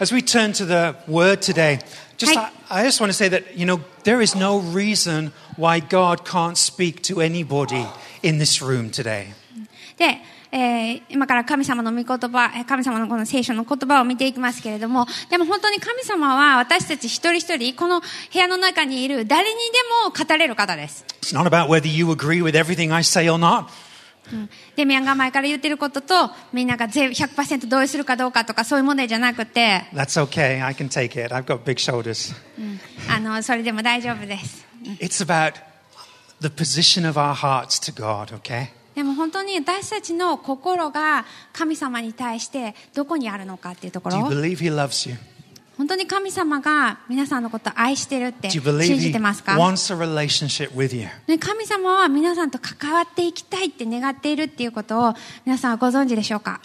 [0.00, 1.80] As we turn to the word today,
[2.18, 2.52] just Hi.
[2.70, 6.24] I, I just want to say that you know there is no reason why God
[6.24, 7.84] can't speak to anybody
[8.22, 9.26] in this room today.
[9.96, 10.18] で、
[10.52, 18.06] えー今から神様の御言葉、えー神様のこの聖書の言葉を見ていきますけれども、でも本当に神様は私たち一人一人、この部
[18.38, 21.04] 屋の中にいる誰にでも語れる方です。
[21.22, 23.64] It's not about whether you agree with everything I say or not.
[24.32, 30.64] うんデミアンが前から言ってることと、みんなが全100%同意するかどうかとかそういう問題じゃなくて、That's okay.
[30.64, 31.34] I can take it.
[31.34, 32.34] I've got big shoulders.
[32.58, 34.66] うんあの、それでも大丈夫です。
[35.00, 35.54] It's about
[36.40, 38.36] the position of our hearts to God.
[38.38, 38.68] Okay.
[38.94, 45.16] でも本当に私たちの心が神様に対してどこにあるのかっていうとこ Do you ろ believe He loves you?
[45.78, 49.56] 本当に神様が皆さんのことを愛してるって信じてますか？
[51.38, 55.14] 神様は皆さんと関わっていきたいって願っているっていうことを
[55.46, 56.60] 皆さんはご存知でしょうか？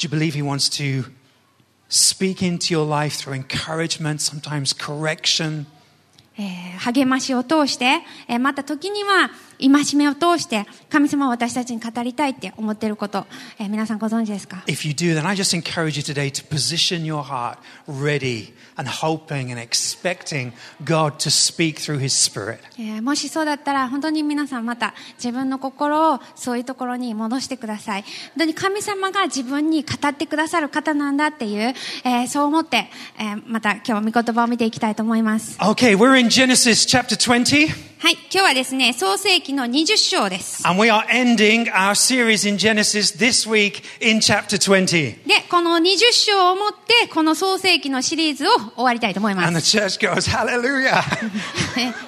[6.35, 8.01] ええ励ましを通して、
[8.39, 13.25] また時には戒めを通して神様は私たちに語りたいって思っていること、
[13.59, 19.51] えー皆さんご存知ですか？If you do, then I just encourage you today to position your heart ready and hoping
[19.51, 20.51] and expecting
[20.83, 22.59] God to speak through His Spirit.
[22.77, 28.01] えーもしそうだったら本当に皆さんまた自分の心をそういうところに戻してください。
[28.01, 31.73] 本当に神様が自分に語ってくださる方なんだっていう、
[32.03, 35.57] えーそう思って、えーまた今日は御言葉を見ていきたいと思います。
[35.59, 37.67] Okay, we're in Genesis chapter 20,
[38.03, 45.25] はい今日はですね創世記の20章です and we are ending our series in Genesis this week in chapter 20.
[45.25, 51.01] でこの20章をもってこの創世記のシリーズを終わりたいと思いま And す the church goes, Hallelujah.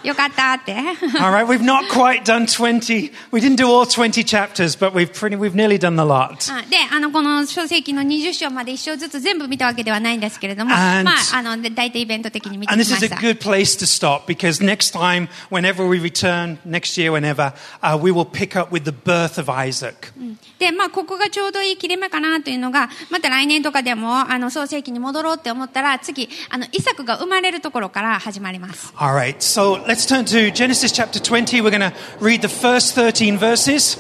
[0.04, 3.14] えよかったって all right, we've not quite done 20.
[3.32, 6.52] We didn't do all 20 chapters, but we've pretty, we've nearly done the lot.
[6.52, 13.16] あで、あの、この書世記の20章まで1章ずつ全部見たわけではないんですけれども、And- まあ、あの、で大体イベント的に見てき And ま this is し a た。
[13.16, 18.26] good place to stop because next time, whenever we return, next year, whenever, uh, we will
[18.26, 20.14] pick up with the birth of Isaac.
[20.60, 28.94] で、まあ、ここがちょうどいい切れ目かなというのが、また来年とかでも、あの、創世記に戻ろうって思ったら、次、あの、イサクが生まれるところから始まります。
[28.98, 31.62] All right, so let's turn to Genesis chapter 20.
[31.62, 34.00] We're going to read the first 13 verses.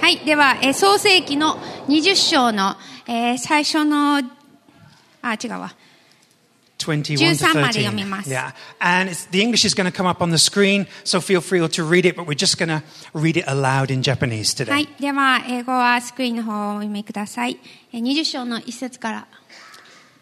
[0.00, 0.18] はい。
[0.24, 1.56] では、えー創世記の
[1.88, 4.22] 20章の、えー最初の、
[5.22, 5.74] あ、違うわ。
[6.80, 7.84] 21 to 13まで 13.
[7.84, 8.30] 読みます。
[8.30, 11.60] Yeah, and it's, the English is going to come up on the screen, so feel free
[11.60, 12.82] to read it, but we're just going to
[13.14, 14.70] read it aloud in Japanese today.
[14.70, 14.88] はい。
[14.98, 17.58] では、英語はスクリーンの方をお読みください。
[17.92, 19.26] えー20章の一節から。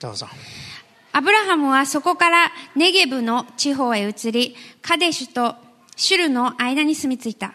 [0.00, 0.26] どうぞ。
[1.12, 5.56] アブラハムはそこからネゲブの地方へ移り、カデシュと
[5.96, 7.54] シュルの間に住み着いた。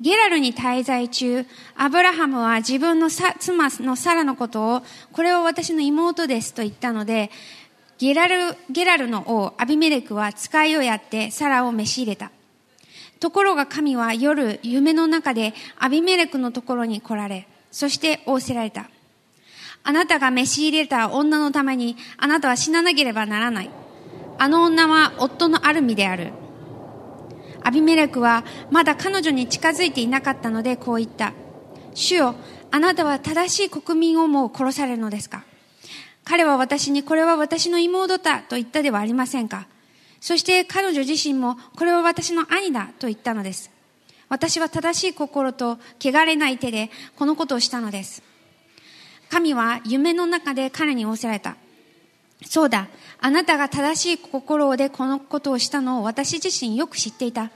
[0.00, 1.44] ゲラルに滞在中、
[1.76, 7.30] アブラハムは自分のさ妻のサラのことを、これは私の妹ですと言ったので、
[8.00, 12.30] ゲラル、ゲラルの王アビメレクは使いをやってサラを召し入れた。
[13.20, 18.88] ところが神は夜、夢の中でアビメレクのところに来られ、そして仰せられた。
[19.82, 23.70] あなたが召し入れた女のためにあなたは死ななければならない。
[24.38, 26.32] あの女は夫のアルミである。
[27.62, 31.34] アビメレクはまだ彼女に近づいていなかったのでこう言った。
[31.92, 32.34] 主よ、
[32.70, 35.44] あなたは正しい国民をもう殺されるのですか？
[36.30, 39.66] 彼は私にこれは私の妹だと言ったではありませんか
[40.20, 43.68] そして彼女自身もこれは私の兄だと言ったのです。
[44.28, 48.22] 私は正しい心と汚れない手でこのことをしたのです。
[49.28, 51.56] 神は夢の中で彼に仰せられた。
[52.46, 52.86] そうだ、
[53.18, 57.50] あなたが正しい心でこのことをしたのを私自身よく知っていた。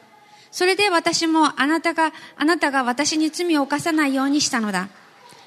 [0.51, 4.89] それで私もあなたが、あなたが私に罪を犯さないようにしたのだ。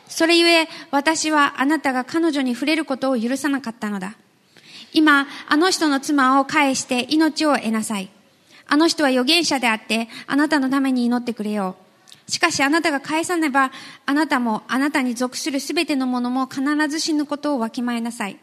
[0.07, 4.15] それゆえ私はあなたが彼女に触れることを許さなかったのだ。
[4.93, 8.09] 今、あの人の妻を返して命を得なさい。
[8.67, 11.75] あの人は預言者であって、あなたのために祈ってくれよ
[12.27, 12.31] う。
[12.31, 13.71] しかしあなたが返さねば、
[14.05, 18.37] あなたもあなたに属するすべてのものも必ず死ぬことをわきまえなさい。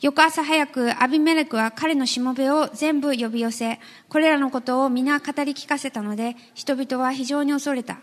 [0.00, 7.98] 翌朝早くアビメレクは彼のしもべを全部呼び寄せ、これらのことを皆語り聞かせたので、人々は非常に恐れた。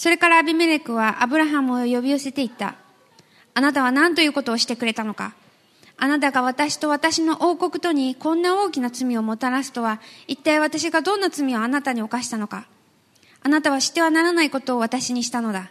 [0.00, 2.74] それからアビメレクはアブラハムを呼び寄せていった。
[3.52, 5.34] あなたは何ということをしてくれたのか
[5.98, 12.66] あなたが私と私の王国とにこんな大きな罪をもたらすとは、一体私がどんな罪をあなたに犯したのか
[13.42, 15.70] あなたはしてはならないことを私にしたのだ。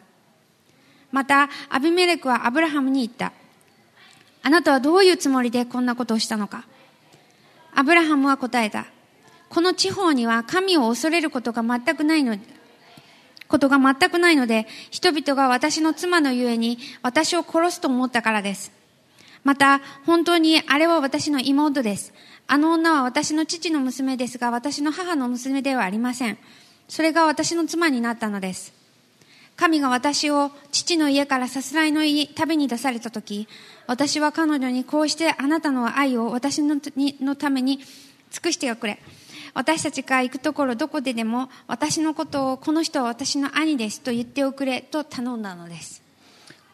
[1.12, 3.34] また、アビメレクはアブラハムに言った。
[4.44, 6.66] あなたはどういうつもりでこんなことをしたのか
[7.74, 8.86] アブラハムは答えた。
[9.50, 12.38] この地方には神を恐れることが全くないの、
[13.50, 18.72] ことが全くないので、人々が私の妻のゆえに私を殺すと思ったからです。
[19.44, 22.14] また、本当にあれは私の妹です。
[22.48, 26.38] あの女は私の父の娘ですが、私の母の娘ではありません。
[26.88, 28.80] それが私の妻になったのです。
[29.60, 32.02] 神が私を父の家からさすらいの
[32.34, 33.46] 旅に出された時
[33.88, 37.80] 私は彼女にこうしてあなたの愛を私ののために
[38.32, 39.00] 尽くしておくれ
[39.54, 46.02] 私たちが行くところどこででも私のことをこの人は私の兄ですと言っておくれと頼んだのです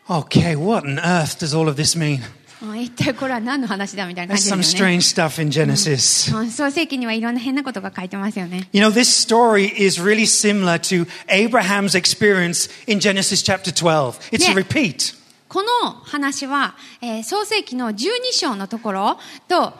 [0.07, 2.19] Okay, what on earth does all of this mean?
[2.62, 6.36] うん一体これは何の話だみたいな感じ some ですよね strange stuff in Genesis.
[6.38, 14.31] うん創世記にはいろんな変なことが書いてますよね You know, this story is really similar to Abraham's experience in Genesis chapter 12.
[14.31, 15.16] It's a repeat.
[15.50, 17.98] この話は、えー創世記の12
[18.31, 19.74] 章のところと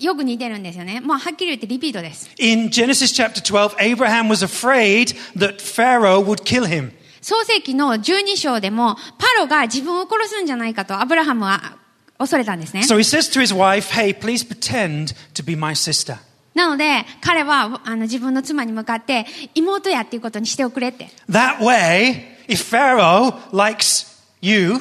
[0.00, 1.00] よく似てるんですよね。
[1.00, 2.30] もうはっきり言ってリピートです。
[2.38, 6.92] In Genesis chapter 12, Abraham was afraid that Pharaoh would kill him.
[7.20, 11.76] 創世記の12章でも、パロが自分を殺すんじゃないかとアブラハムは
[12.18, 12.80] 恐れたんですね。
[12.80, 16.16] So he says to his wife, Hey, please pretend to be my sister.
[16.54, 21.08] なので、彼はあの自分の妻に向かって、妹やっていうことにしておくれって。
[21.28, 24.06] That way, if Pharaoh likes
[24.40, 24.80] you,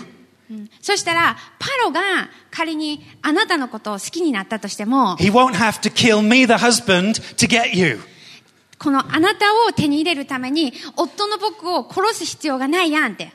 [0.81, 5.23] そしたら、パロが仮にあなたのことを好きになったとしても、こ
[8.91, 13.31] のあなたを手に入れるために、夫の僕を殺す必要がないやんって。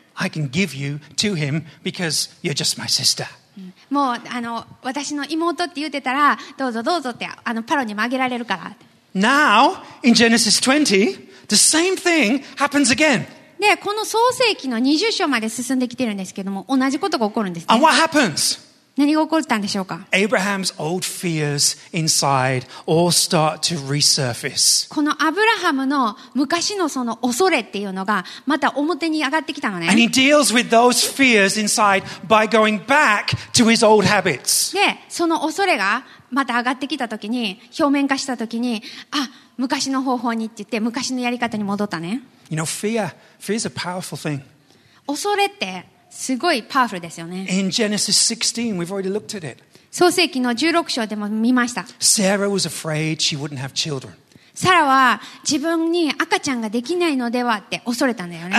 [3.91, 8.77] もうあの、私の妹って言ってたら、どうぞどうぞってあのパロにもあげられるから。
[9.15, 13.27] Now, in Genesis 20, the same thing happens again.
[13.65, 17.87] で、この創世記の20章まで進んできてるんですけども、同じことが起こるんです、And ね。
[17.87, 18.63] what happens?
[18.97, 24.89] 何が起こったんでしょうか Abraham's old fears inside all start to resurface.
[24.89, 29.95] このアブラハムの昔のその恐れっていうのが、また表に上がってきたの And ね。
[29.95, 34.75] he deals with those fears inside by going back to his old habits.
[34.75, 42.23] で、その恐れがまた上がってきた時に表面化したときにあ昔の方法にって言って昔のやり方に戻ったね。
[45.07, 47.47] 恐れってすごいパワフルですよね。
[49.91, 51.87] 創世紀の16章でも見ました。
[54.55, 58.57] サラは自分に赤ちゃんができないのではって恐れたんだよね。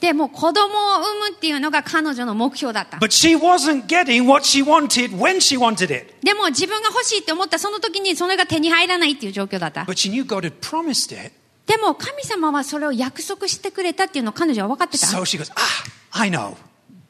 [0.00, 2.98] で、もう子供を産むっていうのが彼女の目標だった。
[2.98, 6.14] But she wasn't getting what she wanted when she wanted it.
[6.22, 9.82] でも自分が欲しいって思ったその時にそれが手に入らないっていう状況だった。
[9.82, 11.32] But she knew God had promised it.
[11.66, 15.06] でも神様はそれを約束してくれたっていうのを彼女は分かってた。
[15.06, 16.54] So she goes, Ah, I know.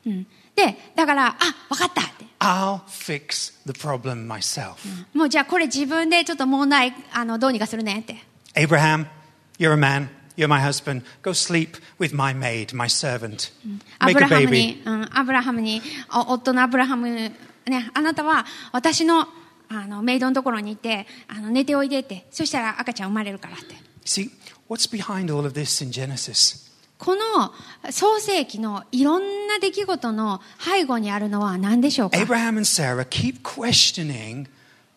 [0.06, 1.34] うんで、だから、あ、
[1.68, 2.24] 分かったって。
[2.40, 4.76] I'll fix the problem myself.
[5.12, 8.16] もうじゃあこれ自分でちょっと問題、あの、どうにかするねって。
[8.54, 9.06] Abraham,
[9.58, 10.08] you're a man.
[10.36, 11.02] You're my husband.
[11.22, 13.50] Go sleep with my maid, my servant.
[13.98, 14.82] ア Make ブ a ラハム baby.
[14.84, 17.34] アブラハムに、お夫のアブラハム、ね、
[17.94, 19.26] あなたは私の、
[19.68, 22.26] あの、メイドのところに行って、あの、寝ておいでって。
[22.30, 23.74] そしたら赤ちゃん生まれるからって。
[24.04, 24.30] See,
[24.68, 26.66] what's behind all of this in Genesis?
[26.98, 27.52] この
[27.90, 34.46] 創世記のいろんな出来事の背後にあるのは何でしょうか Abraham and Sarah keep questioning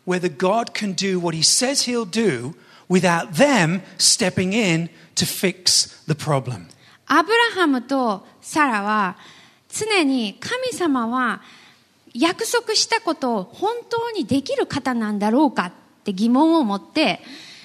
[0.06, 2.56] whether God can do what he says he'll do
[2.90, 4.90] without them stepping in
[5.20, 6.68] to fix the problem.
[7.08, 9.18] アブラハムとサラは
[9.70, 11.42] 常に神様は
[12.14, 15.72] 約束したことを本当にできる方なんだろうかっ
[16.04, 17.20] て疑問を持って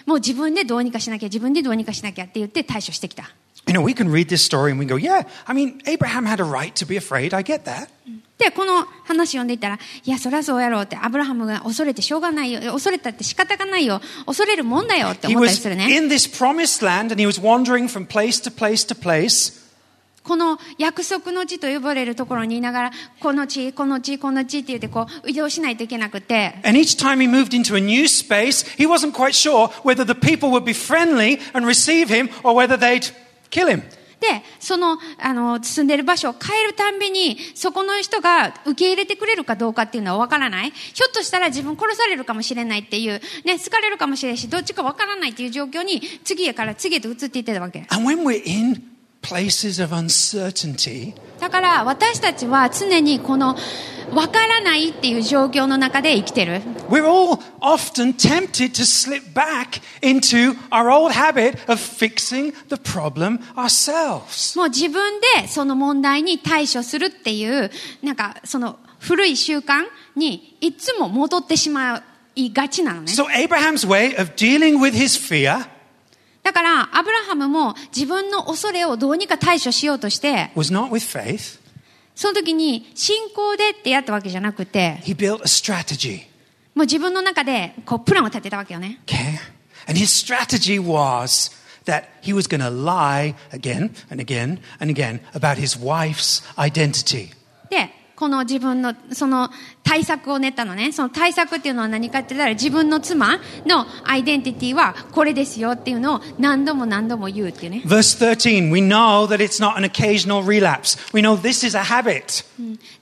[0.07, 3.31] もう自分でどうにかしなきゃ自分でどうにかしなきゃって言って対処してきた。
[3.67, 6.45] You know, we can read this story and we go, yeah, I mean, Abraham had a
[6.45, 7.33] right to be afraid.
[7.35, 7.89] I get that.
[8.39, 12.73] で、この話読んでいったら、いや、そりゃそうやろうって、アブラハムが恐れてしょうがないよ。
[12.73, 14.01] 恐れたって仕方がないよ。
[14.27, 15.97] 恐れるもんだよって思ったりするね。
[15.97, 19.63] in this promised land and he was wandering from place to place to place.
[20.25, 30.15] この約束の地と呼ばれるところにいながら、この地、この地、この地って言ってこう、移動しないといけなくて、And each time he moved into a new space, he wasn't quite sure whether the
[30.15, 33.13] people would be friendly and receive him or whether they'd
[33.51, 33.83] kill him.
[34.25, 40.71] で、その、あの、住んでる場所を変えるたんびに、そこの人が受け入れてくれるかどうかっていうのはわからない。
[40.71, 47.87] ひょっとしたら自分殺されるかもしれないっていう、ね、好かれるかもしれないし、どっちかわからないっていう状況に、次へから次へと移っていってたわけ。
[47.91, 48.94] And when we're in
[49.25, 53.57] places of uncertainty, だから、私たちは常にこの、
[54.13, 56.61] わからないっていう状況の中で生きてる。
[56.89, 64.57] we're all often tempted to slip back into our old habit of fixing the problem ourselves.
[64.59, 67.71] もう自分でその問題に対処するっていう、
[68.03, 69.85] なんかその古い習慣
[70.17, 72.03] にいつも戻ってしま
[72.37, 73.13] いがちなのね。
[73.13, 75.67] So Abraham's way of dealing with his fear
[76.45, 81.59] だから、アブラハムも自分の恐れをどうにか対処しようとして、was not with faith,
[82.15, 85.01] その時に信仰でってやったわけじゃなくて.
[86.75, 89.01] もう自分の中でこうプランを立てたわけよね。
[89.07, 89.39] Okay?
[89.87, 91.51] And his strategy was
[91.87, 97.31] that he was going to lie again and again and again about his wife's identity.
[97.71, 99.51] で、この自分の、その
[99.83, 100.93] 対策を練ったのね。
[100.93, 107.83] その対策っていうのは何かって言ったら自分の妻のアイデンティティはこれですよっていうのを何度も何度も言うっていうね。
[107.85, 110.99] Verse 13, we know that it's not an occasional relapse.
[111.13, 112.45] We know this is a habit.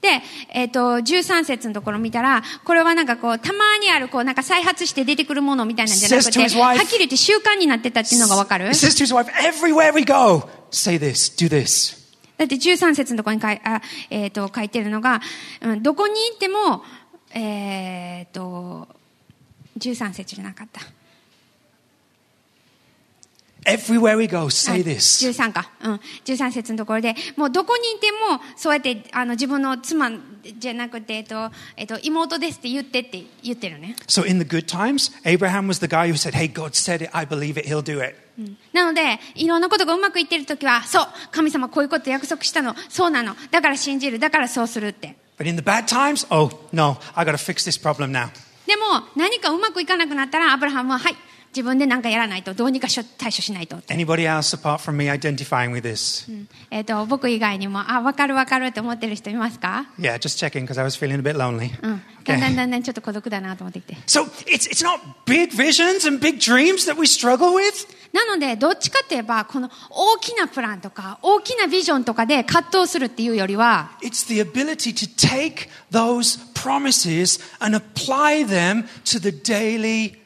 [0.01, 12.02] で、えっ、と、13節のところ見たら、これはなんかこう、たまにあるこう、なんか再発して出てくるものみたいなんじゃなくて、his は wife- っきり言って習慣になってたっていうのがわかる？Says to his wife, everywhere we go, say this, do this.
[12.43, 13.61] だって13節のところに書い,
[14.11, 15.21] えー、と書いてるのが、
[15.81, 16.83] どこに行っても、
[17.35, 18.89] えっ、と、
[19.79, 20.81] 13節じゃなかった。
[23.65, 25.29] Everywhere we go, say あ this.
[25.31, 25.71] 13か。
[25.83, 26.01] うん。
[26.25, 30.11] 13節のところで、もうどこにいても、そうやって、あの、自分の妻
[30.59, 33.95] じゃなくて、えっと、えっと、妹ですって言ってって言ってるね。
[34.09, 37.25] So in the good times, Abraham was the guy who said, hey, God said it, I
[37.25, 38.17] believe it, he'll do it.
[38.73, 45.17] なので、いろんなことがうまくいってるときは、そう、神様こういうこと約束したの、そうなの、だから信じる、だからそうするって。
[45.39, 48.29] But in the bad times, oh, no, I got to fix this problem now.
[48.67, 48.83] でも、
[49.17, 51.17] 何かうまくいかなくなったら、アブラハムは、はい、
[51.55, 53.77] 自分で何かやらないと、どうにか対処しないと。
[53.89, 56.27] Anybody else apart from me identifying with this?
[56.71, 61.71] えっ、と、僕以外にも、あ、わかるわかるって思ってる人いますか Yeah, just checking because I was feeling a bit lonely.
[61.83, 62.03] うん。
[62.25, 62.57] だんだん Okay.
[62.57, 63.95] だんだんちょっと孤独だなと思ってきて。
[64.07, 67.87] So it's, it's not big visions and big dreams that we struggle with.
[68.13, 80.22] なので、どっちかって言えば、この大きなプランとか、大きなビジョンとかで葛藤するっていうよりは、It's the ability to take those promises and apply them to the daily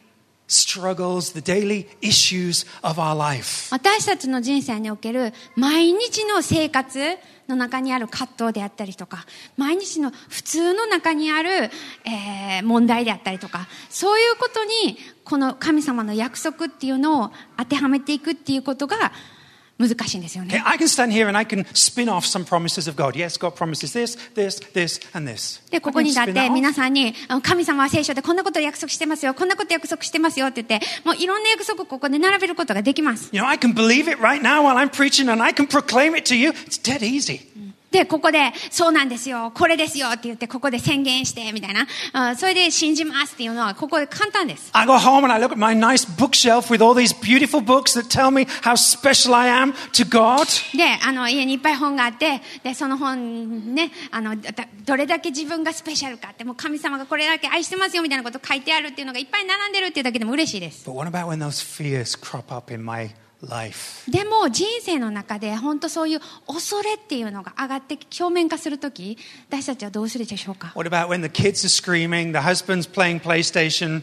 [0.47, 3.69] struggles, the daily issues of our life.
[3.71, 7.17] 私たちの人生における毎日の生活
[7.49, 9.27] の中にある葛藤であったりとか、
[9.57, 11.51] 毎日の普通の中にある、
[12.05, 19.13] えー問題であったりとか、そういうことに、この神様の約束っていうのを当てはめていくっていうことが
[19.79, 20.63] 難しいんですよね。
[20.65, 23.15] I can stand here and I can spin off some promises of God.
[23.15, 25.61] Yes, God promises this, this, this, and this.
[25.71, 33.29] で、ここにだって.皆さんに、神様は聖書でこんなことを約束してますよ、こんなこと約束してますよって言って、もういろんな約束をここで並べることができます。
[33.33, 36.25] You know, I can believe it right now while I'm preaching and I can proclaim it
[36.33, 36.51] to you.
[36.51, 37.41] It's dead easy.
[37.97, 41.87] で、ここで、そうなんですよ、これですよって言って、ここで宣言して、みたいな。
[42.13, 44.69] あそれで信じますっていうのは、ここで簡単です。
[44.73, 48.09] I go home and I look at my nice bookshelf with all these beautiful books that
[48.09, 50.47] tell me how special I am to God.
[50.77, 54.53] で、あの、家にいっぱい本があって、で、その本ね、あの、だ
[54.85, 60.89] どれだけ自分がスペシャルかって、もう神様がこれだけ愛してますよみたいなこと書いてあるっていうのがいっぱい並んでるっていうだけでも嬉しいです。
[60.89, 63.11] But what about when those fears crop up in my?
[64.09, 74.03] でも人生の中で本当そういう恐れっていうのが上がって表面化するとき、私たちはどうするでしょうか What about when the kids are screaming, the husband's playing PlayStation?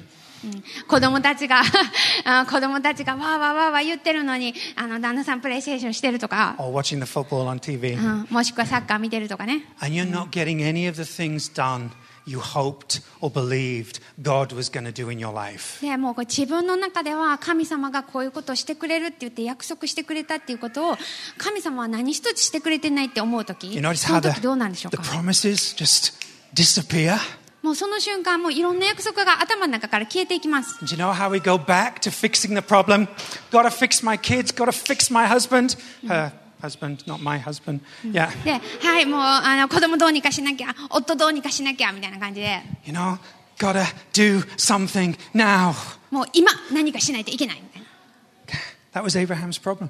[0.87, 1.61] 子供たちが
[2.25, 11.89] あ子供たちがわーわーわーわー言ってるのにあの旦那さんプレイステーションしてるとか、or watching the football on TV, うん、もしくはサッカー見てるとかね and you're not getting any of the things done
[12.25, 15.81] you hoped or believed God was going to do in your life.
[15.81, 20.97] でもう自分の中では神様がこういうことをしてくれるって言って約束してくれたっていうことを
[21.37, 26.13] 神様は何一つしてくれてないって思う時 You notice その the, 時どうなんでしょう the か promises just
[26.53, 27.17] disappear?
[27.61, 33.07] もうその瞬間もういろんな約束が頭の中から消えていきます Do you know how we go back to fixing the problem?
[33.51, 35.77] Gotta fix my kids, gotta fix my husband.
[36.07, 37.81] Her husband, not my husband.
[38.03, 38.29] Yeah.
[38.43, 38.53] で
[38.87, 43.17] はいもうあの子供どうにかしなきゃ夫どうにかしなきゃみたいな感じで You know,
[43.57, 45.73] gotta do something now.
[46.09, 49.89] もう今何かしないといけないみたいな That was Abraham's problem.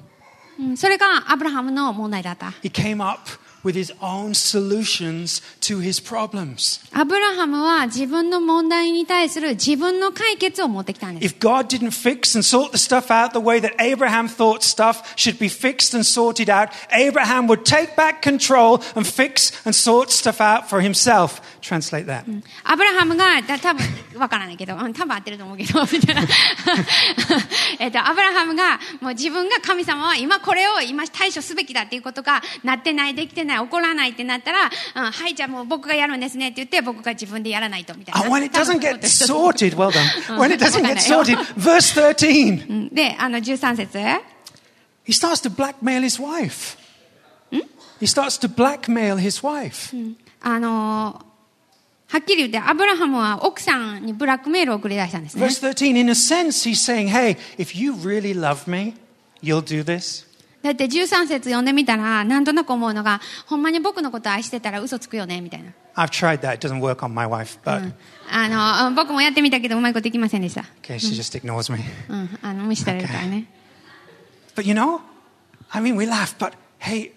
[0.58, 2.46] うんそれがアブラハムの問題だった。
[2.62, 3.20] He came up
[3.63, 6.79] with his own solutions to his problems.
[6.93, 11.35] アブラハムは自分の問題に対する自分の解決を持ってきたんです。
[11.35, 15.13] If God didn't fix and sort the stuff out the way that Abraham thought stuff
[15.15, 20.09] should be fixed and sorted out, Abraham would take back control and fix and sort
[20.09, 21.41] stuff out for himself.
[21.64, 22.24] Translate that.
[22.62, 23.86] アブラハムが、だ多分
[24.18, 26.22] わからないけど、うん多分合ってると思うけど、 みたいな。
[27.80, 38.28] えっと、アブラハムが、もう自分が神様は今これを今対処すべきだっていうことがなってない、できてない、起こらないってなったら、うん、はい、じゃあもう僕がやるんですねって言って、僕が自分でやらないと、みたいな。
[38.28, 40.38] When it doesn't get sorted, well done.
[40.38, 43.98] When it doesn't get sorted, verse 13, うんで、あの13節
[45.06, 46.76] he starts to blackmail his wife.
[48.00, 49.94] He starts to blackmail his wife.
[50.42, 51.33] あのー
[52.14, 55.44] はっきり言って、アブラハムは奥さんにブラックメールを送り出したんですね。
[55.44, 58.94] Verse 13, in a sense, he's saying, hey, if you really love me,
[59.42, 60.24] you'll do this.
[60.62, 65.72] だって13節読んでみたら、なんとなく思うのが、ほんまに僕のこと愛してたら嘘つくよね、みたいな。
[65.96, 66.54] I've tried that.
[66.54, 67.92] It doesn't work on my wife, but
[68.30, 70.64] あの、僕もやってみたけど、うまいこといきませんでした。
[70.82, 71.80] okay, she just ignores me.
[72.08, 73.48] うん、あの、無視されるからね。
[74.54, 75.00] But you know,
[75.70, 77.10] I mean, we laugh, but hey,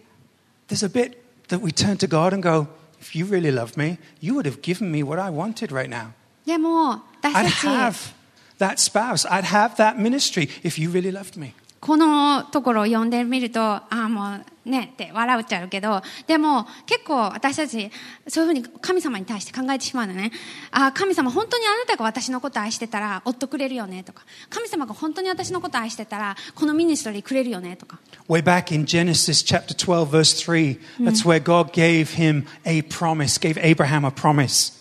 [0.67, 2.65] there's a bit that we turn to God and go,
[3.00, 6.12] if you really loved me, you would have given me what I wanted right now.
[6.46, 8.14] でも、 I'd 私たち、 have
[8.58, 9.28] that spouse.
[9.28, 11.54] I'd have that ministry if you really loved me.
[11.80, 17.89] このところを読んでみると、ああ、もう ねって笑うっちゃうけど、でも結構私たち、
[18.27, 20.31] そういうふうに神様に対して考えてしまうのね。
[20.71, 27.99] ああ、神様本当にあなたが私のことを愛してたら、追ってくれるよねとか、神様が本当に私のことを愛してたら、このミニストリーくれるよねとか。
[28.29, 33.57] Way back in Genesis chapter 12, verse 3, that's where God gave him a promise, gave
[33.57, 34.73] Abraham a promise.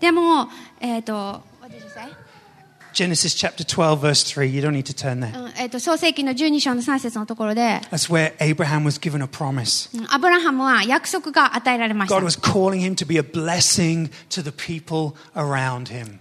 [0.00, 0.48] でも、
[0.80, 2.25] えっ、と、what did you say?
[2.96, 4.48] Genesis chapter 12, verse 3.
[4.48, 5.38] You don't need to turn there.
[5.38, 9.94] うんえっ、と、創世記の12章の3節のところで、That's where Abraham was given a promise.
[9.94, 12.24] うんアブラハムは約束が与えられました God。
[12.24, 16.20] was calling him to be a blessing to the people around him.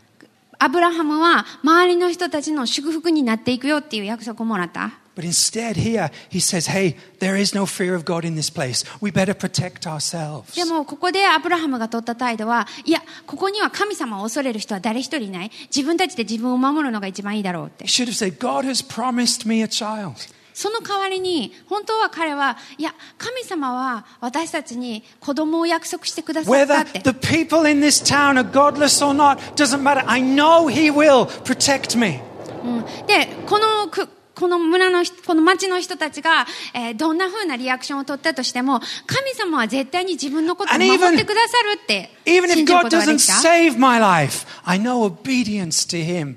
[0.60, 4.92] アブラハムは周りの人たちの祝福になっていくよっていう約束をもらった。
[5.16, 8.84] But instead, here, he says, hey, there is no fear of God in this place.
[9.00, 10.54] We better protect ourselves.
[10.56, 15.52] でもここでアブラハムが取った態度は、いや、ここには神様を恐れる人は誰一人いない。
[15.74, 17.86] 自分たちで自分を守るのが一番いいだろうって。
[17.86, 20.14] Should have said, God has promised me a child.
[20.54, 27.00] その代わりに、本当は彼は、いや、神様は私たちに子供を約束してくださった Whether って。
[27.00, 30.04] the people in this town are godless or not doesn't matter.
[30.08, 32.22] I know He will protect me.
[32.64, 43.34] うんで、このく、この村の人、この町の人たちが、えーどんな風なリアクションを取ったとしても、神様は絶対に自分のことを守ってくださるって、信じることができた。
[43.34, 46.36] save my life, I know obedience to Him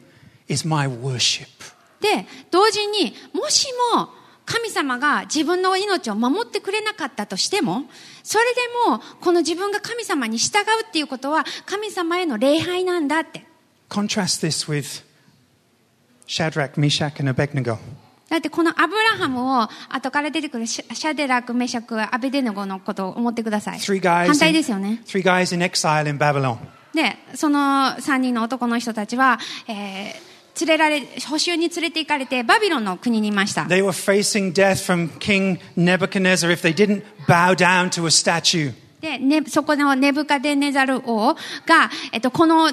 [0.48, 1.46] is my worship.
[2.00, 4.08] で、同時に、もしも
[4.44, 7.84] 神様が自分の命を守ってくれなかったとしても、
[8.22, 13.44] それでも、この自分が神様に従うっていうことは、神様への礼拝なんだって。
[13.90, 15.07] Contrast this with
[16.28, 17.78] Shadrach, Meshach, and Abednego.
[18.28, 23.78] だってこのアブラハムを後から出てくるシャデラク、メシャク、アベデネゴのことを思ってください。
[23.78, 25.02] 反対ですよね。
[25.06, 26.58] three guys in exile in Babylon.
[26.94, 27.58] で、その
[27.98, 33.62] 3人の男の人たちは、えー、連れられ、補修に連れて行かれて、バビロンの国にいました。
[33.62, 38.72] They were facing death from King Nebuchadnezzar if they didn't bow down to a statue.
[39.00, 42.70] で、ね、そこのネブカデネザル王が、えっと、この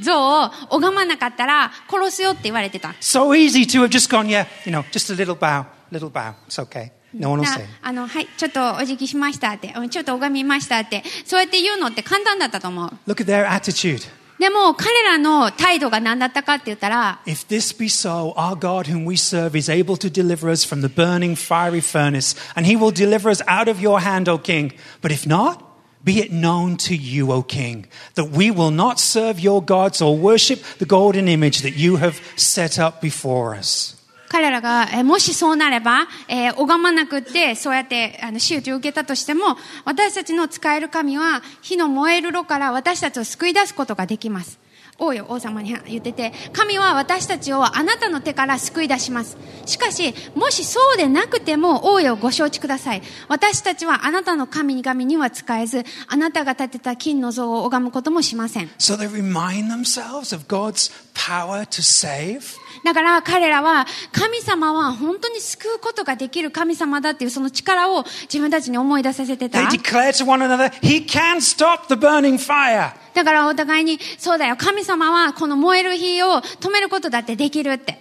[0.00, 2.90] 像を拝まなかったら殺すよって言われてた。
[3.00, 6.34] So easy to have just gone, yeah, you know, just a little bow, little bow.
[6.46, 6.90] It's okay.
[7.14, 7.64] No one will な say.
[7.82, 12.90] あの、はい、ちょっとお辞儀しましたって、うんちょっと拝みましたって、そうやって言うのって簡単だったと思う。
[13.06, 14.08] Look at their attitude.
[14.39, 20.65] でも、彼らの態度が何だったかって言ったら、 If this be so, our God whom we serve is able to deliver us
[20.65, 24.37] from the burning fiery furnace, and he will deliver us out of your hand, O
[24.37, 24.73] king.
[25.01, 25.63] But if not,
[26.03, 30.17] be it known to you, O king, that we will not serve your gods or
[30.17, 33.95] worship the golden image that you have set up before us.
[34.28, 44.58] 彼らが、えもしそうなれば、えー拝まなくって、そうやって、あの、仕打ちを受けたとしても、私たちの使える神は、火の燃える炉から私たちを救い出すことができます。
[45.00, 49.36] 王よ、王様に言ってて、神は私たちをあなたの手から救い出します。
[49.64, 53.02] しかし、もしそうでなくても、王よ、ご承知ください。
[53.28, 58.70] 私たちはあなたの神々には使えず、あなたが建てた金の像を拝むこともしません。
[58.78, 62.40] So they remind themselves of God's power to save.
[62.88, 69.68] だから彼らは神様は本当に救うことができる神様だっていうその力を自分たちに思い出させてた They。
[69.78, 72.92] declare to one another, He can stop the burning fire.
[73.12, 77.98] だからお互いにそうだよ神様はこの燃える火を止めることだってできるって。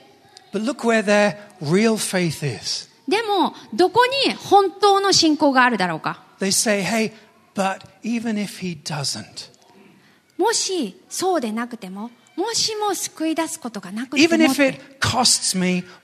[0.54, 2.88] But look where their real faith is.
[3.10, 7.12] でもどこに本当の信仰があるだろうか They say, Hey,
[7.54, 9.52] but even if He doesn't,
[10.38, 14.80] もしそうでなくてももしも救い出すことがなくても,って。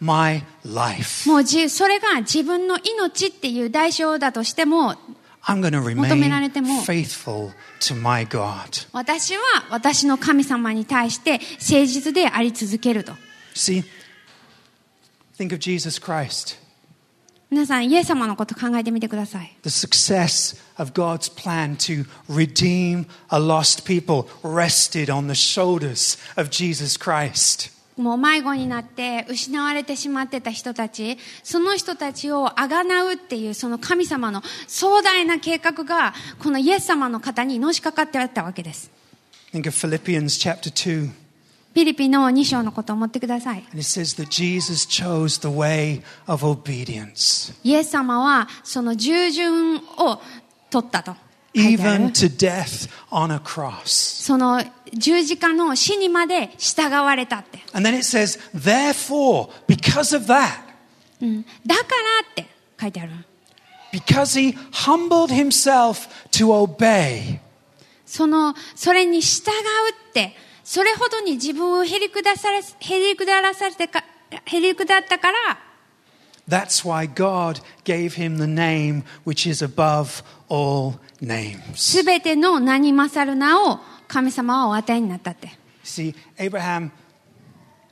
[0.05, 4.95] Me、それが自分の命っていう代償だとしても、
[6.09, 6.81] 求められても、
[8.93, 13.13] 私は私の神様に対して誠実であり続けると。
[17.53, 19.55] 皆さん、イエス様のこと考えてみてください。
[19.61, 26.97] The success of God's plan to redeem a lost people rested on the shoulders of Jesus
[26.97, 27.71] Christ.
[27.95, 38.89] もう迷子になって失われてしまってた人たち、その人たちをあがなうっていうその神様の壮大な計画が、このイエス様の方にのしかかってあったわけです。
[39.53, 41.22] Think of Philippians chapter 2.
[41.73, 43.63] ピリピの2章のことを思ってください。
[47.63, 50.21] イエス様はその従順を
[50.69, 51.15] 取ったと
[51.53, 52.13] even る。
[52.13, 54.23] to death on a cross.
[54.23, 57.59] その十字架の死にまで従われたって。
[57.73, 60.61] And then it says, therefore, because of that,
[61.21, 61.85] うんだから
[62.31, 62.45] って
[62.79, 63.11] 書いてある。
[63.91, 67.39] because he humbled himself to obey,
[68.05, 69.53] その、それに従う
[70.09, 74.03] って、それほどに自分をへりくださら、へりくだらされてか、
[74.45, 75.59] へりくだったから、
[76.47, 81.59] that's why God gave him the name which is above all names.
[81.75, 85.51] すべての名に勝る名を神様はお与えになったって。
[85.83, 86.91] See, Abraham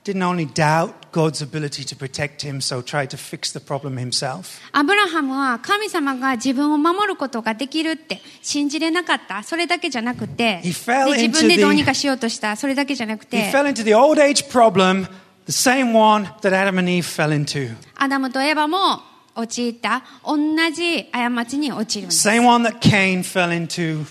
[0.04, 4.58] didn't only doubt God's ability to protect him, so tried to fix the problem himself.
[4.72, 9.42] アブラハムは神様が自分を守ることができるって信じれなかった。
[9.42, 10.90] それだけじゃなくて、で He 自
[11.26, 12.56] into 分でどう the- にかしようとした。
[12.56, 15.06] それだけじゃなく He て、fell into the old age problem,
[15.46, 17.74] the same one that Adam and Eve fell into.
[17.96, 19.02] アダムとエバも
[19.34, 20.36] 陥った同
[20.70, 22.28] じ過ちに陥るんです。
[22.28, 24.04] Same one that Cain fell into.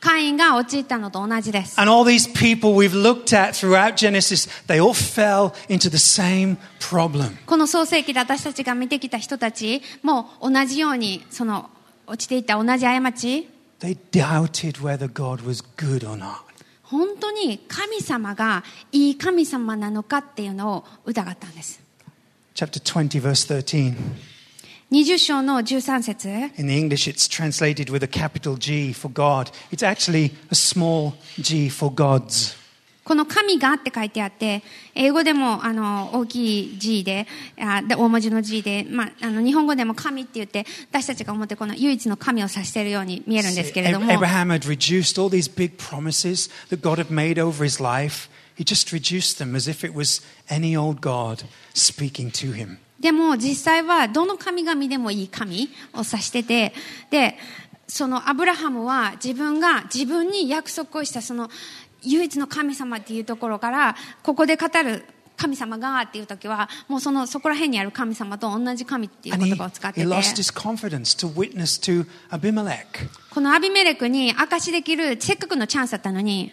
[0.00, 1.80] カインが陥ったのと同じです。
[1.80, 7.36] And all these people we've looked at throughout Genesis, they all fell into the same problem.
[7.46, 11.70] この創世記で私たちが見てきた人たちも同じようにその
[12.06, 13.48] 落ちていった同じ過ち
[13.80, 16.44] They doubted whether God was good or not.
[16.82, 21.80] 本当に神様がいい神様なのかっていうのを疑ったんです
[22.54, 24.33] Chapter 20, verse 13.
[24.93, 29.51] 20章の13節 In the English, it's translated with a capital G for God.
[29.71, 32.55] It's actually a small g for gods.
[33.04, 34.62] この神がって書いてあって、
[34.94, 37.26] 英語でもあの大きい G で、
[37.60, 48.30] あで大文字の G で、まあ、あの日本語でも神って言って、私たちが思ってこの唯一の神を指しているように見えるんですけれども、Abraham had reduced all these big promises that God had made over his life.
[48.56, 52.78] He just reduced them as if it was any old God speaking to him.
[53.00, 56.72] でも実際はどの神々でもいい神を指してて、
[57.10, 57.36] で、
[57.86, 61.50] そのアブラハムは自分が自分に約束をしたその
[62.04, 65.04] 唯一の神様っていうところから、ここで語る
[65.36, 70.06] 神様がっていう時は、もうそのそこら辺にある神様と同じ神っていう言葉を使ってて.
[73.30, 76.52] このアビメレクに証しできるせっかくのチャンスだったのに、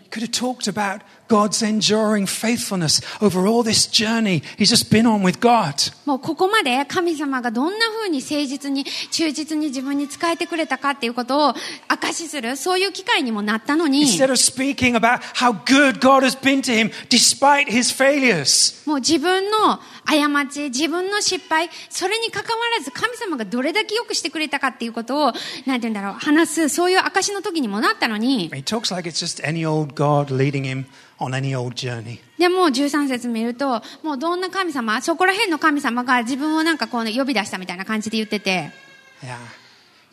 [1.32, 5.94] God's enduring faithfulness over all this journey he's just been on with God.
[6.06, 11.54] もうここまで神様がどんな風に誠実に忠実に自分に仕えてくれたかっていうことを
[11.88, 18.82] 証しする、そういう機会にもなったのに、Instead of speaking about how good God has been to him despite his failures.
[18.86, 30.86] もう自分の過ち、自分の失敗、それに関わらず神様がどれだけ良くしてくれたかっていうことを、なんて言うんだろう、話す、そういう証の時にもなったのに、He talks like it's just any old God leading him
[31.22, 32.20] on any old journey.
[32.38, 38.72] でも13節見ると、もうどんな神様、そこら辺の神様が自分をなんかこう、ね、呼び出したみたいな感じで言ってて、
[39.22, 39.61] Yeah.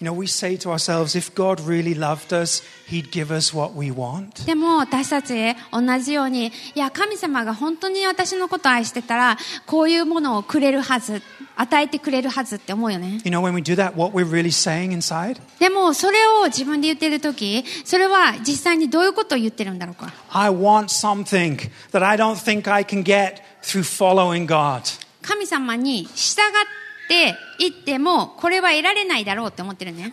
[0.01, 3.75] You know, we say to ourselves, if God really loved us, He'd give us what
[3.75, 4.45] we want.
[4.47, 11.21] でも私たち同じように、いや、神様が本当に私のことを愛してたら、こういうものをくれるはず、
[11.57, 13.21] 与えてくれるはずって思うよね。
[13.25, 15.41] You know, when we do that, what we're really saying inside?
[15.59, 21.57] でもそれを自分で言ってる時それは実際にどういうことを言ってるんだろうか I want something
[21.91, 24.83] that I don't think I can get through following God.
[25.23, 26.78] 神様に従っ
[27.09, 30.13] って言ってもこれは得られないだろうって思ってるね。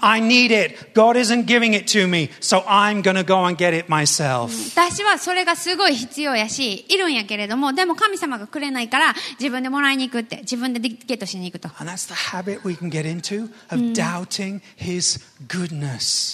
[4.72, 11.68] 私はそれがすごい必要やしいるんやけれどもでも神様がくれないから自分でもらいに行くって自分でゲットしに行くと、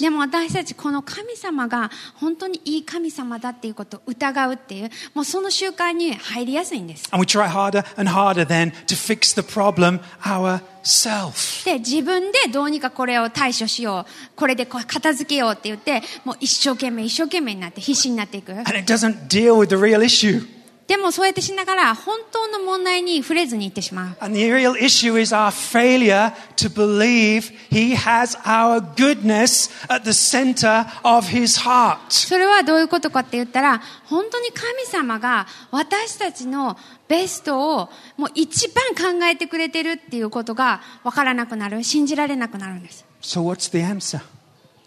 [0.02, 7.10] でも私たちこの神様が本当にいい神様だっていうことを疑うっていうもうその習慣に入りやすいんです。
[11.66, 20.46] で自分でどうにかこれを対処しようこれでこう片付けようって言ってもう一生懸命一生懸命になって必死になっていく And it doesn't deal with the real issue.
[20.92, 24.16] でもそうやってしながら本当の問題に触れずにいってしまう。
[32.10, 36.76] それはどういうことかって言ったら本当に神様が私たちの
[37.08, 43.06] ベストをもう一番考えてくれてるっていうことが分からなくなる、信じられなくなるんです。
[43.22, 43.56] So、あ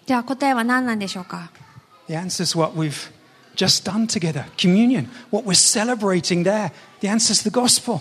[0.05, 1.51] では答えは何なんでしょうか？
[3.57, 4.47] just done together.
[4.57, 5.09] Communion.
[5.31, 6.73] What we celebrating there.
[7.01, 8.01] The answer is the gospel.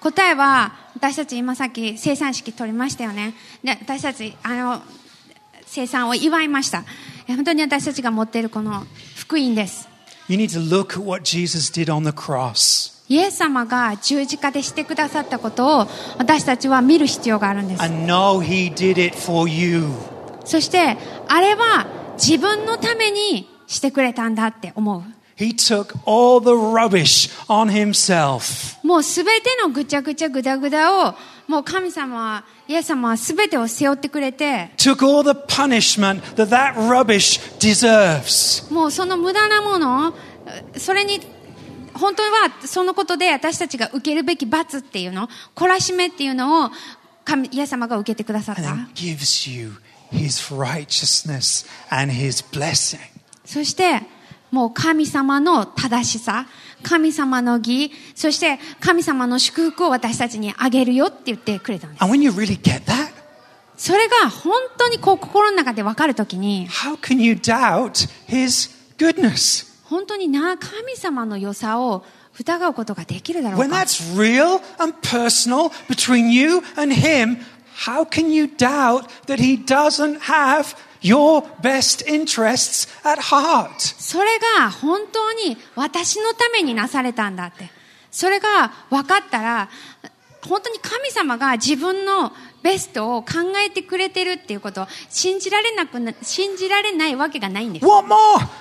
[0.00, 3.34] 答えは私たち今さっき生産式取りましたよね。
[3.64, 4.82] で私たちあの
[5.66, 6.84] 生産を祝いました。
[7.26, 8.84] 本当に私たちが持っているこの
[9.16, 9.88] 福音です。
[10.28, 10.34] イ
[13.16, 15.86] エス様が十字架でしてくださったことを
[16.18, 17.82] 私たちは見る必要があるんです。
[20.44, 20.96] そして
[21.28, 23.57] あれは自分のために。
[23.68, 25.02] してくれたんだって思う。
[25.36, 28.76] He took all the rubbish on Himself.
[28.84, 31.14] もうすべてのぐちゃぐちゃぐだぐだを、
[31.46, 38.72] もう神様は、イエス様はすべてを背負ってくれて、Took all the punishment that that rubbish deserves.
[38.74, 40.14] もうその無駄なものを、
[40.76, 41.20] それに、
[41.94, 46.70] 本当はそのことで私たちが受けるべき罰っていうの、懲らしめっていうのを、
[47.24, 48.74] 神、イエス様が受けてくださっ And た。
[48.74, 49.74] then gives you
[50.12, 52.98] His righteousness and His blessing.
[53.48, 54.02] そして、
[54.50, 56.46] もう神様の正しさ、
[56.82, 62.04] 神様の義、そして神様の祝福を私たちにあげるよって言ってくれたんです。
[62.04, 63.08] And when you really get that,
[63.74, 69.66] それが本当にこう心の中で分かるときに、how can you doubt His goodness?
[69.84, 72.04] 本当にな、神様の良さを
[72.38, 73.76] 疑うことができるだろう When か。
[73.76, 77.38] that's real and personal between you and Him,
[77.86, 83.72] how can you doubt that He doesn't have your best interests at heart?
[83.78, 87.70] それが本当に私のためになされたんだって。
[88.10, 89.68] それが分かったら、
[90.46, 92.32] 本当に神様が自分の
[92.62, 97.86] ベストを考えてくれてるっていうことを信じられなくな、信じられないわけがないんです。
[97.86, 98.16] What more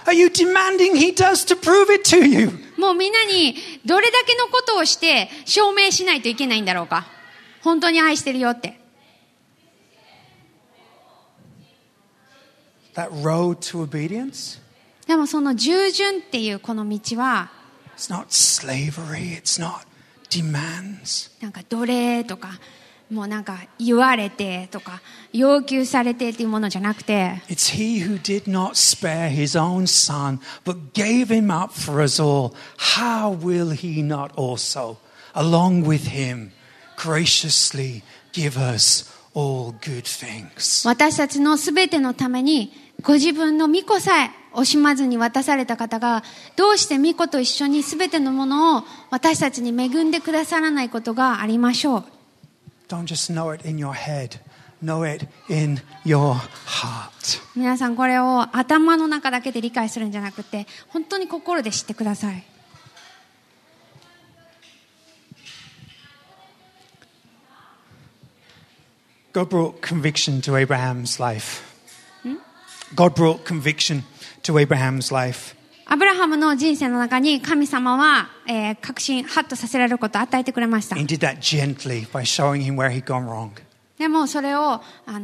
[0.06, 2.52] are you demanding He does to prove it to you?
[2.78, 7.08] もうみんなにどれだけのことをして証明しないといけないんだろうか。
[7.64, 8.80] 本当に愛してるよって。
[12.97, 14.61] That road to obedience,
[15.07, 17.51] でもその従順っていうこの道は、
[17.97, 19.87] it's not slavery, it's not
[20.31, 21.31] demands.
[21.41, 22.61] なんか奴隷とか、
[23.11, 25.01] もうなんか言われてとか、
[25.33, 32.23] 要求されてっていうものじゃなくて、 It's He who did not spare His own Son, but gave Him up for us
[32.23, 32.55] all.
[32.97, 34.99] How will He not also,
[35.35, 36.53] along with Him,
[36.97, 40.87] graciously give us all good things?
[40.87, 42.73] 私たちのすべてのために、
[43.04, 46.24] ご自分の御子さえ惜しまずに渡された方が、
[46.56, 52.04] どうして御子と一緒にすべてのものを私たちに恵んでくださらないことがありましょう。
[52.88, 54.40] Don't just know it in your head,
[54.84, 56.34] know it in your
[56.66, 57.40] heart.
[57.56, 62.44] 皆さんこれを頭の中だけで理解するんじゃなくて、本当に心で知ってください。
[69.34, 71.67] God brought conviction to Abraham's life.
[75.90, 80.96] アブラハムの人生の中に神様は、えー、確信、ハッとさせられることを与えてくれました。
[83.98, 84.80] でもそれを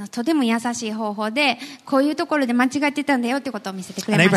[0.10, 4.36] とても優しい方法で、こういうところで間違ってたんだよということを見せてくれました。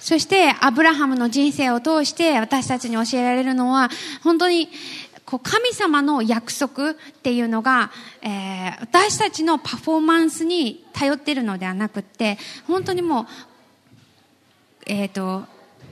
[0.00, 3.88] そして、アブラハムの人生を通して私たちに教えられるのは、
[4.22, 4.68] 本当に
[5.26, 7.90] こう神様の約束っていうのが、
[8.22, 13.26] えー私たちのパフォーマンスに頼っているのではなくって、本当にもう、
[14.86, 15.44] えっ、と、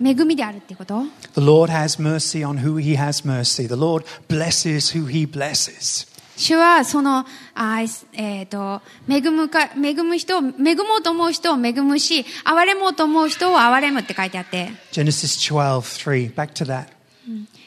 [0.03, 1.03] 恵みであるっていうこと
[1.35, 3.67] ？The Lord has mercy on who he has mercy.
[3.67, 6.09] The Lord blesses who he blesses.
[6.37, 7.81] 主はその、あ
[8.13, 16.35] えっ、と、恵むか、恵む人を、恵もうと思う人を恵むし、憐れもうと思う人を憐れむって書いてあって、Genesis 12, 3.
[16.35, 16.94] Back to that.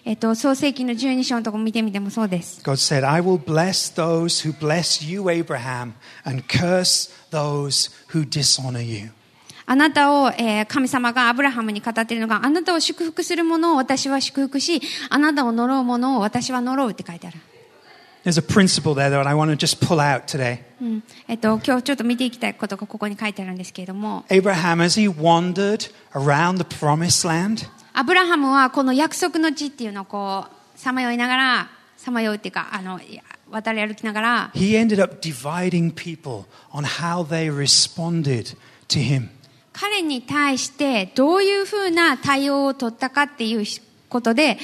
[0.06, 2.62] えっ、と、創世記の12章のとこ見てみてもそうです。
[2.64, 5.94] God said, I will bless those who bless you, Abraham,
[6.26, 9.12] and curse those who dishonor you.
[9.66, 17.38] あなたを、えー神様がアブラハムに語っているのが、あなたを祝福する者を私は祝福し、あなたを呪う者を私は呪うって書いてある。
[18.24, 20.60] There's a principle there that I want to just pull out today.
[20.82, 21.04] うん。
[21.28, 27.68] えっ、と、今日ちょっと見ていきたいことがここに書いてあるんですけれども、Abraham, as he wandered around the promised land,
[27.98, 33.00] アブラハムはこの約束の地っていうのをこう、さまよいながら、さまようっていうか、あの、
[33.50, 38.56] 渡り歩きながら、he ended up dividing people on how they responded
[38.88, 39.30] to him.
[39.74, 43.66] 彼に対してどういうふうな対応を取ったかっていう
[44.10, 44.60] ことで、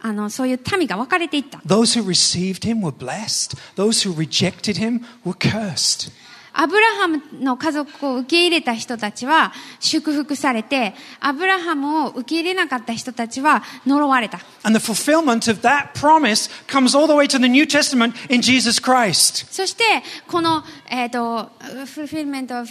[0.00, 1.58] あの、そういう民が分かれていった。
[1.66, 6.10] Those who received him were blessed, those who rejected him were cursed.
[6.52, 14.40] アブラハムの家族を受け入れた人たちは祝福されて、アブラハムを受け入れなかった人たちは呪われた。
[19.50, 19.84] そして、
[20.26, 21.50] この、えっ、と、
[21.84, 22.66] fulfillment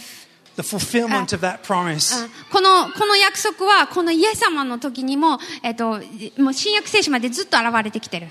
[2.50, 6.00] この、この約束は、このイエス様の時にも、えっ、と、
[6.36, 8.28] もう新約聖書までずっと現れてきてる。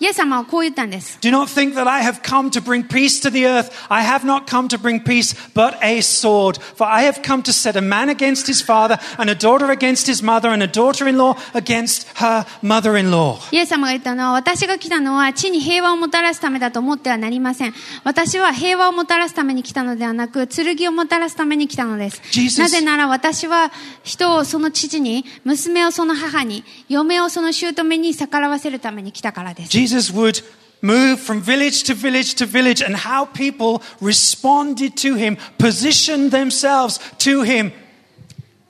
[0.00, 1.18] イエス様はこう言ったんです。
[1.20, 3.72] Do not think that I have come to bring peace to the earth.
[3.88, 6.60] I have not come to bring peace, but a sword.
[6.76, 10.06] For I have come to set a man against his father, and a daughter against
[10.06, 13.38] his mother, and a daughter in law against her mother in law.
[13.50, 17.74] イエス様が言ったのは、私が来たのは地に平和をもたらすためだと思ってはなりません。
[18.04, 22.22] 私は平和をもたらすために来たのではなく、剣をもたらすために来たのです。
[22.30, 23.72] Jesus- なぜなら私は
[24.04, 29.70] 人をその父に、娘をその母に、嫁をその姑に逆らわせるために来たからです。
[29.70, 30.42] Jesus Jesus would
[30.82, 37.00] move from village to village to village, and how people responded to him, positioned themselves
[37.18, 37.72] to him,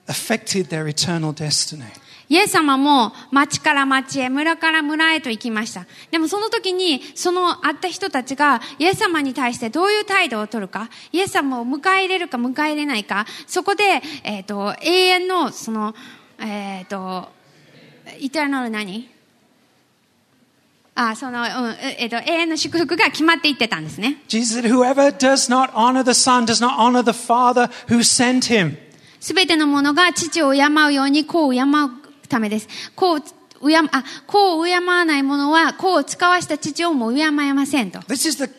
[0.07, 1.91] affected their eternal destiny.
[2.29, 5.87] イエス様も町から町へ、村から村へと行きました。
[6.11, 13.83] でもその時に、その会った人たちが、イエス様に対してどういう態度を取るか、イエス様を迎え入れるか迎え入れないか、そこで、
[14.23, 15.95] えっ、ーと、永遠の、その、
[16.37, 17.29] えっ、ーと、
[18.19, 19.09] イターナル何
[21.01, 21.47] あ、その、うん、
[21.97, 24.21] えっ、と、永遠の祝福が決まっていってたんですね。
[24.27, 28.77] Jesus said, Whoever does not honor the Son does not honor the Father who sent him.
[29.21, 31.65] すべてのものが父を敬うように子を敬う
[32.27, 32.67] ためです。
[32.95, 37.99] 子を敬あ、子を敬わない者は子を使わした父をも敬えませんと。
[37.99, 38.51] This is the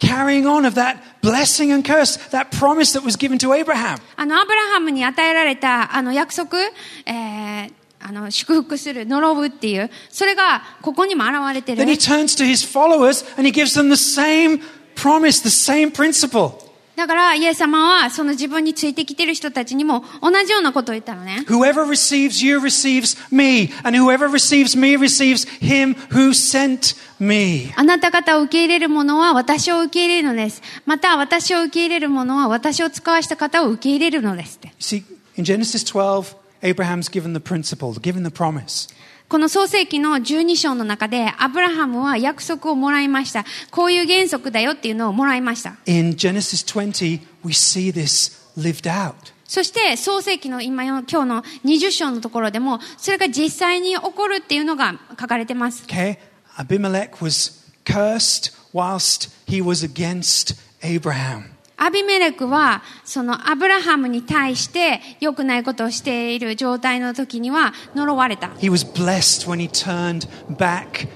[0.00, 3.98] carrying on of that blessing and curse, that promise that was given to Abraham.
[4.16, 6.58] あの、アブラハムに与えられた、あの、約束、
[7.06, 11.86] えー、あの、祝福する、呪うっていう、それが、ここにも現れてる Then。
[11.86, 14.62] he turns to his followers and he gives them the same
[14.96, 16.70] promise, the same principle.
[16.96, 21.44] だから、イエス様は、その自分についてきてる人たちにも、同じようなことを言ったのね。
[21.46, 27.72] Whoever receives you receives me, and whoever receives me receives him who sent me.
[27.76, 30.62] あなた方を受け入れる者は私を受け入れるのです。
[30.84, 35.02] また、私を受け入れる者は私を使わした方を受け入れるのです see,
[35.36, 38.88] in Genesis 12, Abraham's given the principle, given the promise.
[39.28, 43.44] この創世記の12章の中で、アブラハムは約束をもらいました。
[43.70, 45.76] こういう原則だよっていうのをもらいました。
[45.86, 49.14] In Genesis 20, we see this lived out.
[49.46, 55.84] そして、創世記の今の今日の20章のところでも、それが実際に起こるっていうのが書かれてます。
[55.86, 56.18] Okay?
[56.56, 61.50] Abimelech was cursed whilst he was against Abraham.
[61.82, 68.48] アビメレクは、そのアブラハムに対して良くないことをしている状態の時には呪われた。
[68.58, 71.08] He was blessed when he turned back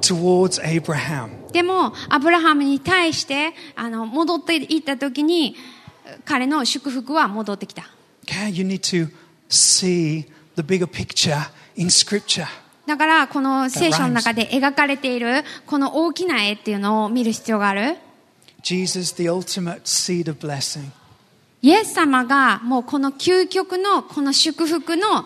[0.00, 1.52] towards Abraham.
[1.52, 5.56] でも、アブラハムに対して、あの、戻っていった時に、
[6.24, 7.90] 彼の祝福は戻ってきた。
[8.24, 8.48] Okay?
[8.48, 9.10] You need to
[9.50, 10.24] see
[10.56, 12.46] the bigger picture in Scripture.
[12.86, 17.98] だから、この聖書の中で描かれている、この大きな絵っていうのを見る必要がある。
[18.68, 20.90] Jesus, the ultimate seed of blessing.
[21.62, 25.24] イエス様がもうこの究極のこの祝福の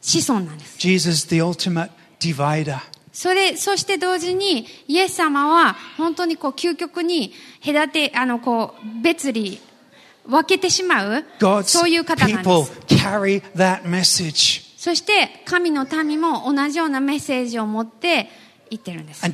[0.00, 0.78] 子孫なんです。
[0.78, 2.78] Jesus, the ultimate divider.
[3.12, 9.58] それ、そして同時に、イエス様は本当にこう究極に隔て、あの、こう、別離、
[10.26, 12.72] 分けてしまう、God's そういう方なんで people す。
[12.88, 14.62] carry that message.
[14.78, 18.30] そして、神の民も同じようなメッセージを持って
[18.70, 19.24] 言ってるんです。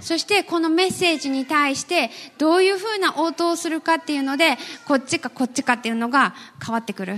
[0.00, 7.16] そしてこのメッセージに対してどういうふうな応答をするかっていうのでこっちかこっちかっていうのが変わってくる。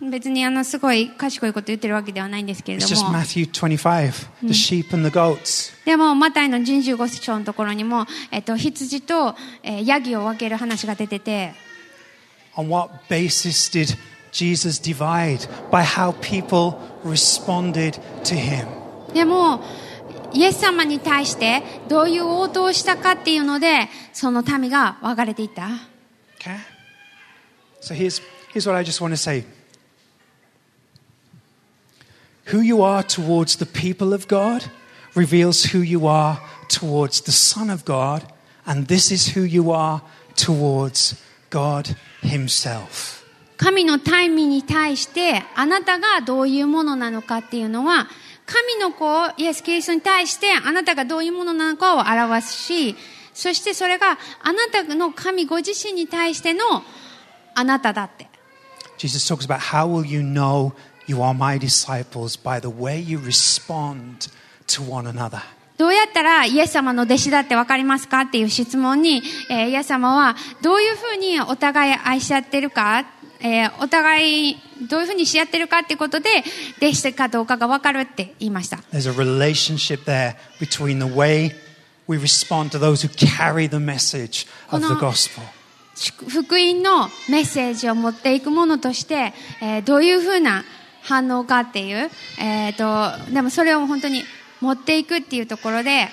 [0.00, 2.88] 別にあのすごい賢いこと言ってるわけではないんですけれども。
[5.86, 11.65] でも、マタイの人種ご主張のところにも、えっと、羊と、え、ヤギを分ける話が出てて。
[12.55, 13.95] On what basis did
[14.31, 15.47] Jesus divide?
[15.71, 18.67] By how people responded to him.
[19.13, 19.61] でも、
[20.33, 25.67] イエス様に対してどういう応答をしたかっていうので、その民が分かれていった。
[26.39, 26.57] Okay?
[27.81, 28.21] So here's,
[28.53, 29.43] here's what I just want to say.
[32.45, 34.69] Who you are towards the people of God
[35.15, 38.23] reveals who you are towards the Son of God,
[38.65, 40.01] and this is who you are
[40.35, 41.15] towards
[41.56, 43.24] God Himself.
[43.56, 48.08] 神の民に対して、あなたがどういうものなのかっていうのは、
[48.44, 49.06] 神の子、
[49.38, 52.94] イエス・キリストに対して、あなたがどういうものなのかを表すし、
[53.32, 56.82] そしてそれがあなたの神ご自身に対しての
[57.54, 58.28] あなただって。
[58.98, 60.72] Jesus talks about how will you know
[61.06, 64.30] you are my disciples by the way you respond
[64.66, 65.40] to one another.
[65.76, 73.04] どうやったらイエス様の弟子だって分かりますかっていう質問に、えーイエス様はどういうふうにお互い愛し合ってるか、
[73.40, 74.56] えーお互い
[74.88, 76.28] どういうふうにし合ってるかっていうことで
[76.78, 78.78] 弟子かどうかが分かるって言いました。
[78.92, 81.52] There's a relationship there between the way
[82.08, 85.42] we respond to those who carry the message of the gospel.
[85.94, 90.64] 祝福音のメッセージを持っていくものとして、えーどういうふうな
[91.02, 92.10] 反応かっていう、
[92.40, 94.22] えー、とでもそれを本当に
[94.59, 96.07] 持っていくっていうところでん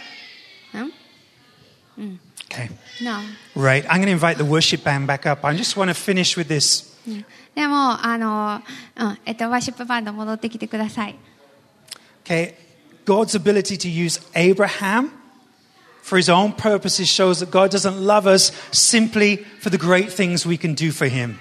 [2.50, 2.70] Okay.
[3.02, 3.20] No
[3.54, 3.84] Right.
[3.88, 5.44] I'm going to invite the worship band back up.
[5.44, 6.86] I just want to finish with this.
[7.06, 8.62] うんでもあの、
[8.96, 11.16] うんえっと、ワーシップバンド戻ってきてください
[12.24, 12.54] Okay.
[13.04, 15.10] God's ability to use Abraham
[16.02, 20.46] for his own purposes shows that God doesn't love us simply for the great things
[20.46, 21.40] we can do for him.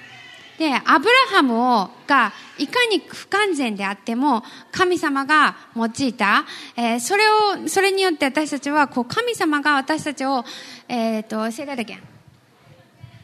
[0.62, 6.44] でアブラハムをがいかに不完全であっても神様が用いた、
[6.76, 10.44] えーそれをそれによって私たちはこう神様が私たちを
[10.88, 11.98] えっ、と say that again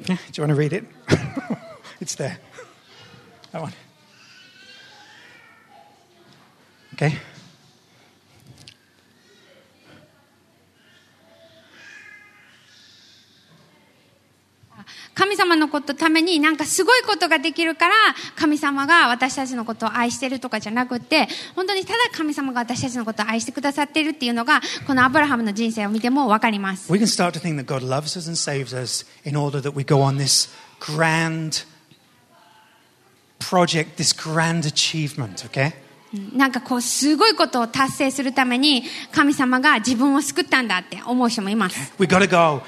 [0.02, 0.84] Do you want to read it?
[2.00, 2.38] it's there.
[3.52, 3.72] That one.
[6.94, 7.14] Okay.
[15.18, 17.94] 神様のことためになんかすごいことができるから
[18.36, 29.74] 神様が私たちのことを愛してるとかじゃなくて本当にただ神様が私たちのことを愛してくださっているっていうのがこのアブラハムの人生を見てもわかります We can start to think that God loves us and saves us in order that
[29.74, 30.48] we go on this
[30.78, 31.64] grand
[33.40, 35.72] project, this grand achievement, okay?
[36.34, 42.16] なんかこうすごいことを達成するために神様が自分を救ったんだって思う人もいます We go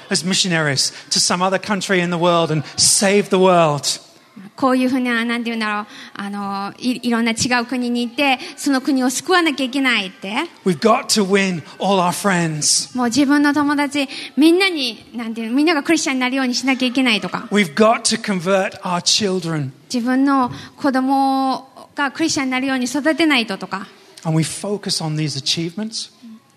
[0.09, 4.11] as missionaries to some other country in the world and save the world.
[4.55, 10.29] こういうふうな、なんて言うんだろう、あの、いいろんな違う国に行って、その国を救わなきゃいけないって。
[10.65, 12.95] We've got to win all our friends.
[12.97, 19.71] もう自分の友達、みんなに、なんていうのみんながクリスチャンになるようにしなきゃいけないとか、We've got to convert our children.
[19.93, 23.87] 自分の子供がクリスチャンになるように育てないととか。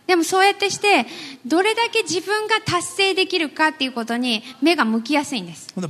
[0.07, 1.07] でもそうやってして、
[1.47, 5.69] どれだけ自分が達成できるかっていうことに目が向きやすいんです。
[5.75, 5.81] で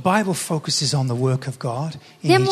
[2.39, 2.51] も、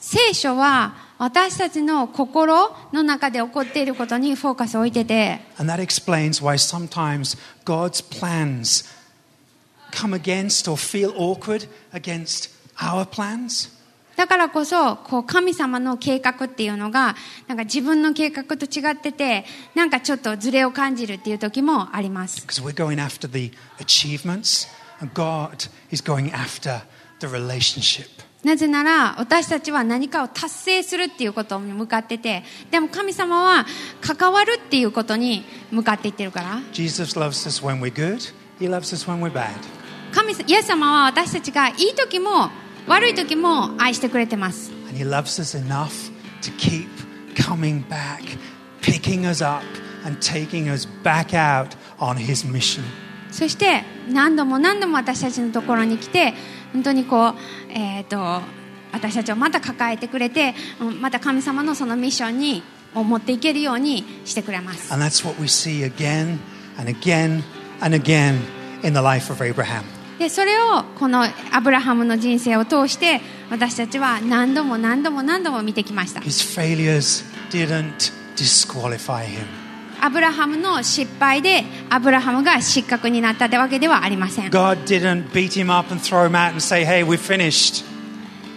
[0.00, 5.40] 聖書は私たちの心の中で起こっていることにフォーカスを置いてて。
[9.92, 13.70] Come against or feel awkward against our plans.
[14.16, 17.16] だからこそ、こう神様の計画っていうのが、
[17.48, 19.44] なんか自分の計画と違ってて、
[19.74, 22.46] なんかちょっとズレを感じるっていう時もあります。
[22.46, 24.68] Because we're going after the achievements,
[25.00, 26.82] and God is going after
[27.20, 28.06] the relationship.
[28.44, 33.66] なぜなら、私たちは何かを達成するっていうことに向かってて、でも神様は
[34.00, 39.52] 関わるっていうことに向かっていってるから、Jesus loves us when we're good, He loves us when we're bad.
[40.12, 42.50] 神イエス様は私たちがいい時も
[42.86, 44.72] 悪い時も愛してくれてます。
[53.30, 56.34] そして何度も何度も私たちのところに来て、
[56.72, 57.34] 本当にこう、
[57.70, 58.42] えー、と
[58.92, 60.54] 私たちをまた抱えてくれて、
[61.00, 62.62] また神様のそのミッションに
[62.94, 64.92] 持っていけるようにしてくれます。
[64.92, 65.02] And
[66.78, 67.42] And again
[67.80, 68.40] and again
[68.82, 70.01] in the life of Abraham.
[70.18, 79.44] でそれをこのアブラハムの人生を通して私たちは何度も何度も何度も見てきました His failures didn't disqualify him.
[80.00, 87.84] アブラハムの失敗でアブラハムが失格になったわけではありません God didn't beat him up and throw him out and say, hey, we're finished.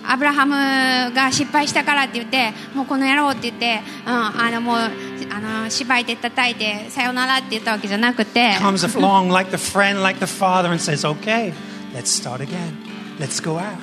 [0.08, 11.54] アブラハムが失敗したからって言ってもうこの野郎って言って、うん、あのもうあの芝居で叩いてさよならって言ったわけじゃなくて Comes along like the friend, like the father, and says, okay,
[11.94, 12.76] let's start again.
[13.20, 13.78] Let's go out.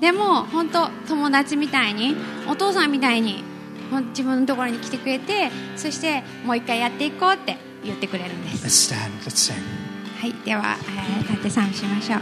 [0.00, 2.14] でも本当友達みたいに
[2.48, 3.42] お父さんみたいに
[4.10, 9.88] 自分のところに来てくれてそしてもう一回やっていこうって言ってくれるんです Let's stand, let's sing.
[10.20, 10.76] はいでは、
[11.18, 12.20] えー立って賛美しましょう